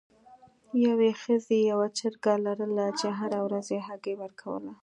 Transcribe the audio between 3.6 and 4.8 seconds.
یې هګۍ ورکوله.